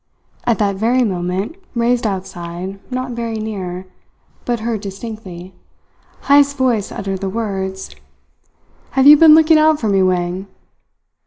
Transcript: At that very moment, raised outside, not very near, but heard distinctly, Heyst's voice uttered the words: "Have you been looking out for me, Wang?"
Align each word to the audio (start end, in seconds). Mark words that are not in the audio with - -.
At 0.45 0.57
that 0.57 0.77
very 0.77 1.03
moment, 1.03 1.57
raised 1.75 2.07
outside, 2.07 2.79
not 2.91 3.11
very 3.11 3.35
near, 3.35 3.85
but 4.45 4.61
heard 4.61 4.81
distinctly, 4.81 5.53
Heyst's 6.21 6.55
voice 6.55 6.91
uttered 6.91 7.21
the 7.21 7.29
words: 7.29 7.95
"Have 8.97 9.05
you 9.05 9.15
been 9.15 9.35
looking 9.35 9.59
out 9.59 9.79
for 9.79 9.89
me, 9.89 10.01
Wang?" 10.01 10.47